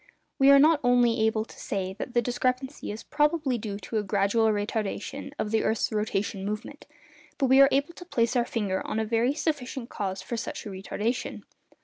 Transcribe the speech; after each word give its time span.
We 0.39 0.49
are 0.49 0.57
not 0.57 0.79
only 0.83 1.21
able 1.27 1.45
to 1.45 1.59
say 1.59 1.93
that 1.99 2.15
the 2.15 2.23
discrepancy 2.23 2.89
is 2.91 3.03
probably 3.03 3.59
due 3.59 3.77
to 3.81 3.97
a 3.99 4.03
gradual 4.03 4.47
retardation 4.49 5.31
of 5.37 5.51
the 5.51 5.63
earth's 5.63 5.91
rotation 5.91 6.43
movement, 6.43 6.87
but 7.37 7.45
we 7.45 7.61
are 7.61 7.69
able 7.71 7.93
to 7.93 8.05
place 8.05 8.35
our 8.35 8.43
finger 8.45 8.81
on 8.87 8.97
a 8.99 9.05
very 9.05 9.35
sufficient 9.35 9.89
cause 9.89 10.23
for 10.23 10.37
such 10.37 10.65
a 10.65 10.69
retardation. 10.69 11.43